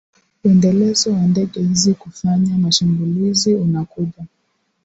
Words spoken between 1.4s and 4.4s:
hizi kufanya mashambulizi unakuja